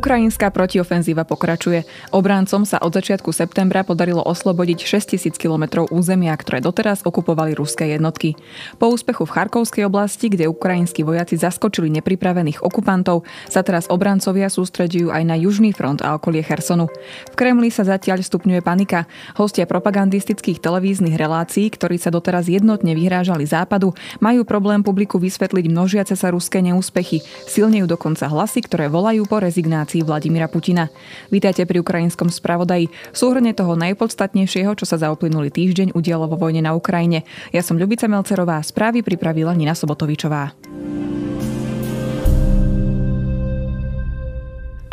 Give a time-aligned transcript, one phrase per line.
[0.00, 1.84] Ukrajinská protiofenzíva pokračuje.
[2.08, 8.32] Obráncom sa od začiatku septembra podarilo oslobodiť 6000 km územia, ktoré doteraz okupovali ruské jednotky.
[8.80, 15.12] Po úspechu v Charkovskej oblasti, kde ukrajinskí vojaci zaskočili nepripravených okupantov, sa teraz obrancovia sústredujú
[15.12, 16.88] aj na južný front a okolie Chersonu.
[17.28, 19.04] V Kremli sa zatiaľ stupňuje panika.
[19.36, 26.16] Hostia propagandistických televíznych relácií, ktorí sa doteraz jednotne vyhrážali západu, majú problém publiku vysvetliť množiace
[26.16, 27.20] sa ruské neúspechy.
[27.44, 30.86] Silnejú dokonca hlasy, ktoré volajú po rezignácii nominácií Vladimira Putina.
[31.34, 32.86] Vítajte pri ukrajinskom spravodaji.
[33.10, 37.26] Súhrne toho najpodstatnejšieho, čo sa za uplynulý týždeň udialo vo vojne na Ukrajine.
[37.50, 40.59] Ja som Ľubica Melcerová, správy pripravila Nina Sobotovičová.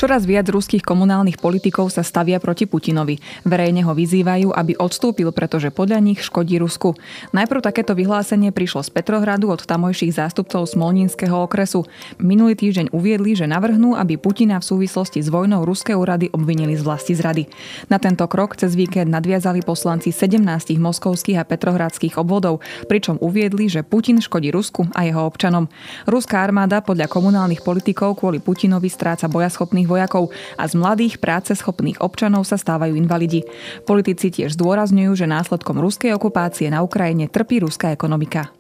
[0.07, 3.19] Čoraz viac ruských komunálnych politikov sa stavia proti Putinovi.
[3.43, 6.95] Verejne ho vyzývajú, aby odstúpil, pretože podľa nich škodí Rusku.
[7.35, 11.83] Najprv takéto vyhlásenie prišlo z Petrohradu od tamojších zástupcov Smolninského okresu.
[12.23, 16.87] Minulý týždeň uviedli, že navrhnú, aby Putina v súvislosti s vojnou ruské úrady obvinili z
[16.87, 17.51] vlasti zrady.
[17.91, 20.39] Na tento krok cez víkend nadviazali poslanci 17
[20.79, 25.67] moskovských a petrohradských obvodov, pričom uviedli, že Putin škodí Rusku a jeho občanom.
[26.07, 31.97] Ruská armáda podľa komunálnych politikov kvôli Putinovi stráca bojaschopných zranených vojakov a z mladých práceschopných
[31.97, 33.41] občanov sa stávajú invalidi.
[33.89, 38.56] Politici tiež zdôrazňujú, že následkom ruskej okupácie na Ukrajine trpí ruská ekonomika.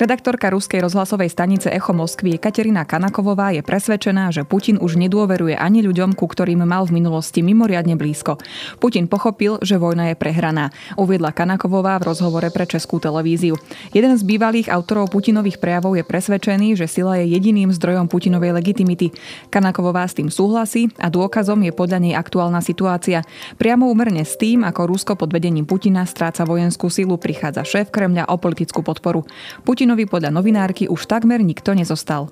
[0.00, 5.84] Redaktorka ruskej rozhlasovej stanice Echo Moskvy Katerina Kanakovová je presvedčená, že Putin už nedôveruje ani
[5.84, 8.40] ľuďom, ku ktorým mal v minulosti mimoriadne blízko.
[8.80, 13.60] Putin pochopil, že vojna je prehraná, uviedla Kanakovová v rozhovore pre Českú televíziu.
[13.92, 19.12] Jeden z bývalých autorov Putinových prejavov je presvedčený, že sila je jediným zdrojom Putinovej legitimity.
[19.52, 23.20] Kanakovová s tým súhlasí a dôkazom je podľa nej aktuálna situácia.
[23.60, 28.32] Priamo úmerne s tým, ako Rusko pod vedením Putina stráca vojenskú silu, prichádza šéf Kremľa
[28.32, 29.28] o politickú podporu.
[29.60, 32.30] Putin Putinovi podľa novinárky už takmer nikto nezostal.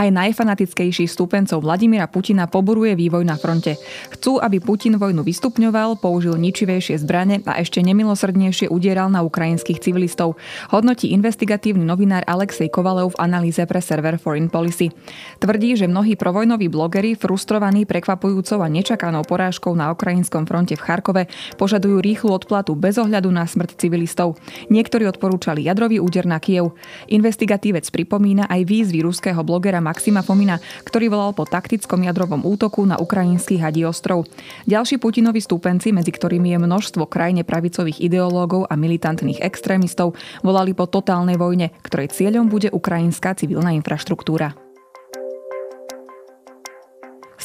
[0.00, 3.76] Aj najfanatickejší stúpencov Vladimíra Putina poboruje vývoj na fronte.
[4.08, 10.40] Chcú, aby Putin vojnu vystupňoval, použil ničivejšie zbrane a ešte nemilosrdnejšie udieral na ukrajinských civilistov.
[10.72, 14.88] Hodnotí investigatívny novinár Alexej Kovalev v analýze pre server Foreign Policy.
[15.36, 21.28] Tvrdí, že mnohí provojnoví blogeri, frustrovaní prekvapujúcou a nečakanou porážkou na ukrajinskom fronte v Charkove,
[21.60, 24.40] požadujú rýchlu odplatu bez ohľadu na smrť civilistov.
[24.72, 26.72] Niektorí odporúčali jadrový úder na Kiev.
[27.12, 32.94] Investigatívec pripomína aj výzvy ruského blogera Maxima Fomina, ktorý volal po taktickom jadrovom útoku na
[33.02, 34.30] ukrajinský hadí ostrov.
[34.70, 40.14] Ďalší Putinovi stúpenci, medzi ktorými je množstvo krajine pravicových ideológov a militantných extrémistov,
[40.46, 44.69] volali po totálnej vojne, ktorej cieľom bude ukrajinská civilná infraštruktúra.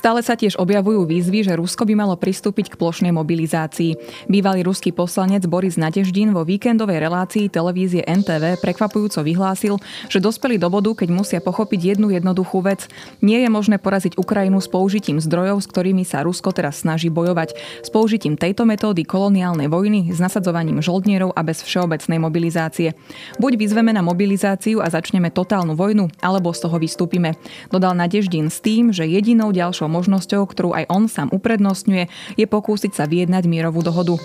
[0.06, 3.98] Stále sa tiež objavujú výzvy, že Rusko by malo pristúpiť k plošnej mobilizácii.
[4.30, 10.70] Bývalý ruský poslanec Boris Nadeždin vo víkendovej relácii televízie NTV prekvapujúco vyhlásil, že dospeli do
[10.70, 12.86] bodu, keď musia pochopiť jednu jednoduchú vec.
[13.26, 17.58] Nie je možné poraziť Ukrajinu s použitím zdrojov, s ktorými sa Rusko teraz snaží bojovať.
[17.82, 22.94] S použitím tejto metódy koloniálnej vojny, s nasadzovaním žoldnierov a bez všeobecnej mobilizácie.
[23.42, 27.34] Buď vyzveme na mobilizáciu a začneme totálnu vojnu, alebo z toho vystúpime.
[27.74, 32.92] Dodal Nadeždin s tým, že jedinou ďalšou možnosťou, ktorú aj on sám uprednostňuje, je pokúsiť
[32.92, 34.20] sa vyjednať mierovú dohodu.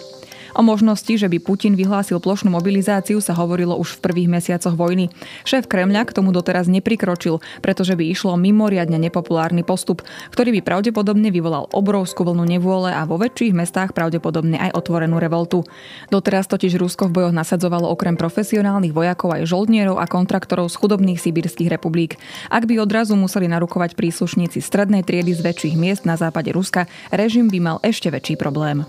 [0.54, 5.12] O možnosti, že by Putin vyhlásil plošnú mobilizáciu, sa hovorilo už v prvých mesiacoch vojny.
[5.46, 10.02] Šéf Kremľa k tomu doteraz neprikročil, pretože by išlo mimoriadne nepopulárny postup,
[10.34, 15.62] ktorý by pravdepodobne vyvolal obrovskú vlnu nevôle a vo väčších mestách pravdepodobne aj otvorenú revoltu.
[16.10, 21.22] Doteraz totiž Rusko v bojoch nasadzovalo okrem profesionálnych vojakov aj žoldnierov a kontraktorov z chudobných
[21.22, 22.18] sibírskych republik.
[22.50, 27.48] Ak by odrazu museli narukovať príslušníci strednej triedy z väčších miest na západe Ruska, režim
[27.48, 28.84] by mal ešte väčší problém.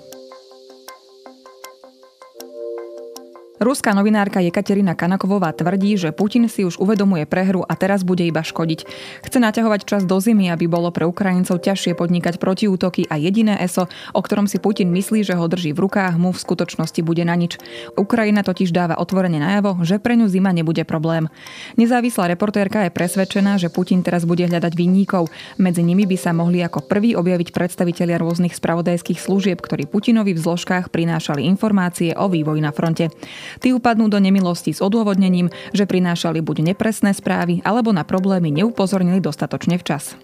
[3.61, 8.41] Ruská novinárka Jekaterina Kanakovová tvrdí, že Putin si už uvedomuje prehru a teraz bude iba
[8.41, 8.89] škodiť.
[9.21, 13.85] Chce naťahovať čas do zimy, aby bolo pre Ukrajincov ťažšie podnikať protiútoky a jediné ESO,
[14.17, 17.37] o ktorom si Putin myslí, že ho drží v rukách, mu v skutočnosti bude na
[17.37, 17.61] nič.
[17.93, 21.29] Ukrajina totiž dáva otvorene najavo, že pre ňu zima nebude problém.
[21.77, 25.29] Nezávislá reportérka je presvedčená, že Putin teraz bude hľadať vinníkov.
[25.61, 30.41] Medzi nimi by sa mohli ako prví objaviť predstavitelia rôznych spravodajských služieb, ktorí Putinovi v
[30.49, 33.13] zložkách prinášali informácie o vývoji na fronte.
[33.59, 39.19] Tí upadnú do nemilosti s odôvodnením, že prinášali buď nepresné správy, alebo na problémy neupozornili
[39.19, 40.15] dostatočne včas.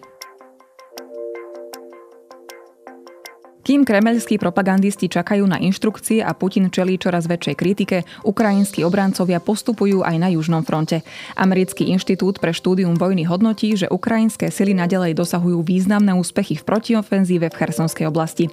[3.67, 10.07] Kým kremeľskí propagandisti čakajú na inštrukcie a Putin čelí čoraz väčšej kritike, ukrajinskí obrancovia postupujú
[10.07, 11.03] aj na južnom fronte.
[11.35, 17.51] Americký inštitút pre štúdium vojny hodnotí, že ukrajinské sily nadalej dosahujú významné úspechy v protiofenzíve
[17.51, 18.47] v Chersonskej oblasti.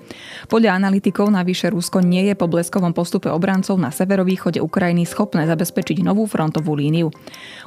[0.50, 6.02] Podľa analytikov navyše Rusko nie je po bleskovom postupe obrancov na severovýchode Ukrajiny schopné zabezpečiť
[6.02, 7.14] novú frontovú líniu.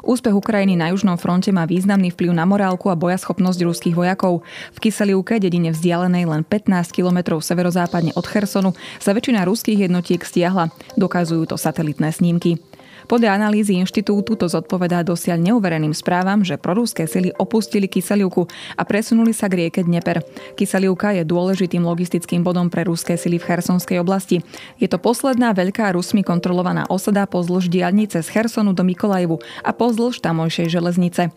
[0.04, 4.44] Úspech Ukrajiny na južnom fronte má významný vplyv na morálku a bojaschopnosť ruských vojakov.
[4.76, 10.22] V Kyselivke, dedine vzdialenej len 15 km kilometrov severozápadne od Chersonu sa väčšina ruských jednotiek
[10.26, 10.74] stiahla.
[10.98, 12.58] Dokazujú to satelitné snímky.
[13.08, 19.32] Podľa analýzy inštitútu to zodpovedá dosiaľ neuvereným správam, že proruské sily opustili Kyselivku a presunuli
[19.32, 20.20] sa k rieke Dneper.
[20.60, 24.44] Kyselivka je dôležitým logistickým bodom pre ruské sily v Chersonskej oblasti.
[24.76, 30.20] Je to posledná veľká Rusmi kontrolovaná osada pozdĺž diaľnice z Chersonu do Mikolajevu a pozdĺž
[30.20, 31.32] tamojšej železnice.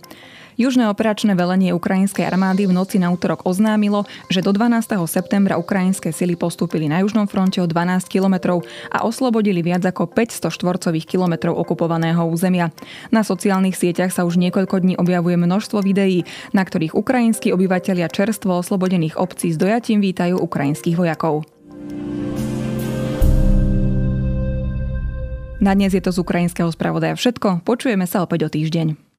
[0.61, 4.93] Južné operačné velenie ukrajinskej armády v noci na útorok oznámilo, že do 12.
[5.09, 10.53] septembra ukrajinské sily postúpili na južnom fronte o 12 kilometrov a oslobodili viac ako 500
[10.53, 12.77] štvorcových kilometrov okupovaného územia.
[13.09, 18.61] Na sociálnych sieťach sa už niekoľko dní objavuje množstvo videí, na ktorých ukrajinskí obyvatelia čerstvo
[18.61, 21.49] oslobodených obcí s dojatím vítajú ukrajinských vojakov.
[25.57, 27.65] Na dnes je to z ukrajinského spravodaja všetko.
[27.65, 29.10] Počujeme sa opäť o týždeň.